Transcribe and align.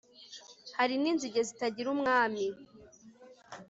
hari 0.77 0.93
n'inzige 1.01 1.39
zitagira 1.47 1.87
umwami 1.95 2.45